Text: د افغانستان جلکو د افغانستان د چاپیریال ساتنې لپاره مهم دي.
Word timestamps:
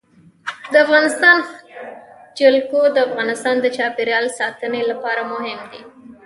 د 0.71 0.73
افغانستان 0.85 1.37
جلکو 2.39 2.81
د 2.95 2.97
افغانستان 3.07 3.55
د 3.61 3.65
چاپیریال 3.77 4.25
ساتنې 4.39 4.81
لپاره 4.91 5.21
مهم 5.33 5.59
دي. 5.71 5.81